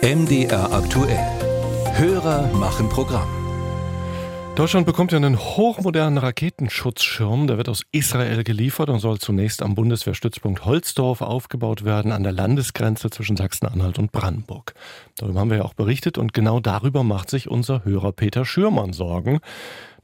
[0.00, 1.18] MDR aktuell.
[1.96, 3.26] Hörer machen Programm.
[4.54, 7.48] Deutschland bekommt ja einen hochmodernen Raketenschutzschirm.
[7.48, 12.30] Der wird aus Israel geliefert und soll zunächst am Bundeswehrstützpunkt Holzdorf aufgebaut werden, an der
[12.30, 14.74] Landesgrenze zwischen Sachsen-Anhalt und Brandenburg.
[15.16, 18.92] Darüber haben wir ja auch berichtet und genau darüber macht sich unser Hörer Peter Schürmann
[18.92, 19.40] Sorgen.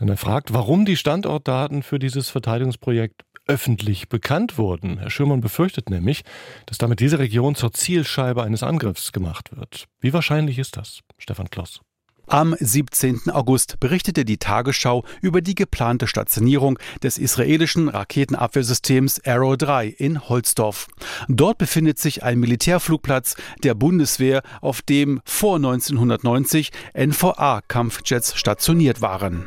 [0.00, 4.98] Denn er fragt, warum die Standortdaten für dieses Verteidigungsprojekt öffentlich bekannt wurden.
[4.98, 6.22] Herr Schürmann befürchtet nämlich,
[6.66, 9.86] dass damit diese Region zur Zielscheibe eines Angriffs gemacht wird.
[10.00, 11.80] Wie wahrscheinlich ist das, Stefan Kloss?
[12.28, 13.30] Am 17.
[13.30, 20.86] August berichtete die Tagesschau über die geplante Stationierung des israelischen Raketenabwehrsystems Arrow 3 in Holzdorf.
[21.28, 29.46] Dort befindet sich ein Militärflugplatz der Bundeswehr, auf dem vor 1990 NVA-Kampfjets stationiert waren.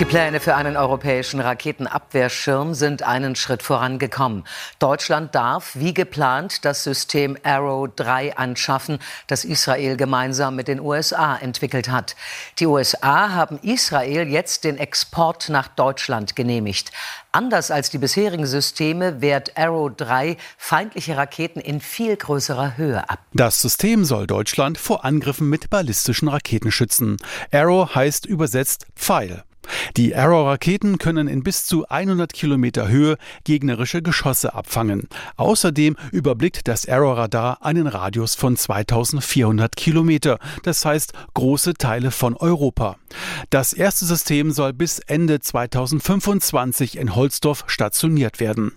[0.00, 4.44] Die Pläne für einen europäischen Raketenabwehrschirm sind einen Schritt vorangekommen.
[4.78, 8.98] Deutschland darf, wie geplant, das System Arrow 3 anschaffen,
[9.28, 12.16] das Israel gemeinsam mit den USA entwickelt hat.
[12.58, 16.90] Die USA haben Israel jetzt den Export nach Deutschland genehmigt.
[17.30, 23.20] Anders als die bisherigen Systeme wehrt Arrow 3 feindliche Raketen in viel größerer Höhe ab.
[23.34, 27.18] Das System soll Deutschland vor Angriffen mit ballistischen Raketen schützen.
[27.52, 29.44] Arrow heißt übersetzt Pfeil.
[29.96, 35.08] Die Arrow-Raketen können in bis zu 100 Kilometer Höhe gegnerische Geschosse abfangen.
[35.36, 42.96] Außerdem überblickt das Arrow-Radar einen Radius von 2400 Kilometer, das heißt große Teile von Europa.
[43.50, 48.72] Das erste System soll bis Ende 2025 in Holzdorf stationiert werden.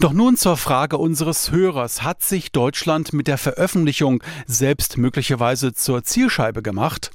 [0.00, 2.02] Doch nun zur Frage unseres Hörers.
[2.02, 7.10] Hat sich Deutschland mit der Veröffentlichung selbst möglicherweise zur Zielscheibe gemacht?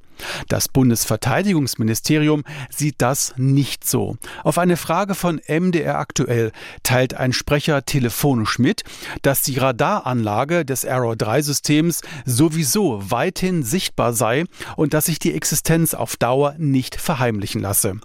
[0.47, 4.17] Das Bundesverteidigungsministerium sieht das nicht so.
[4.43, 6.51] Auf eine Frage von MDR aktuell
[6.83, 8.83] teilt ein Sprecher telefonisch mit,
[9.21, 14.45] dass die Radaranlage des Arrow 3 Systems sowieso weithin sichtbar sei
[14.75, 17.99] und dass sich die Existenz auf Dauer nicht verheimlichen lasse.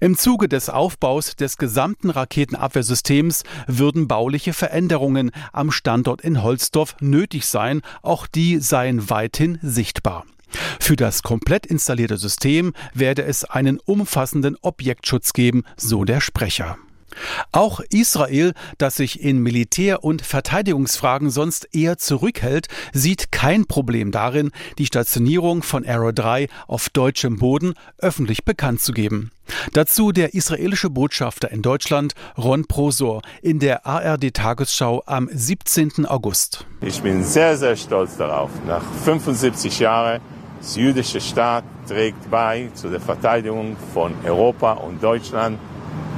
[0.00, 7.46] Im Zuge des Aufbaus des gesamten Raketenabwehrsystems würden bauliche Veränderungen am Standort in Holzdorf nötig
[7.46, 10.24] sein, auch die seien weithin sichtbar.
[10.88, 16.78] Für das komplett installierte System werde es einen umfassenden Objektschutz geben, so der Sprecher.
[17.52, 24.50] Auch Israel, das sich in Militär- und Verteidigungsfragen sonst eher zurückhält, sieht kein Problem darin,
[24.78, 29.30] die Stationierung von Arrow 3 auf deutschem Boden öffentlich bekannt zu geben.
[29.74, 36.06] Dazu der israelische Botschafter in Deutschland, Ron Prosor, in der ARD-Tagesschau am 17.
[36.06, 36.64] August.
[36.80, 38.50] Ich bin sehr, sehr stolz darauf.
[38.66, 40.22] Nach 75 Jahren
[40.58, 45.58] das jüdische Staat trägt bei zu der Verteidigung von Europa und Deutschland.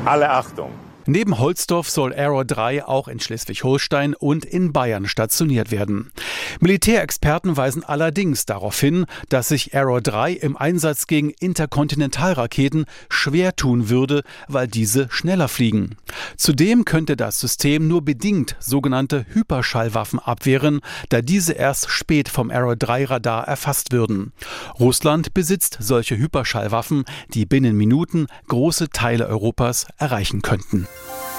[0.05, 0.90] Alle Achtung!
[1.13, 6.13] Neben Holzdorf soll Arrow 3 auch in Schleswig-Holstein und in Bayern stationiert werden.
[6.61, 13.89] Militärexperten weisen allerdings darauf hin, dass sich Arrow 3 im Einsatz gegen Interkontinentalraketen schwer tun
[13.89, 15.97] würde, weil diese schneller fliegen.
[16.37, 20.79] Zudem könnte das System nur bedingt sogenannte Hyperschallwaffen abwehren,
[21.09, 24.33] da diese erst spät vom Arrow 3 Radar erfasst würden.
[24.79, 27.05] Russland besitzt solche Hyperschallwaffen,
[27.35, 30.87] die binnen Minuten große Teile Europas erreichen könnten.
[31.07, 31.30] Thank you.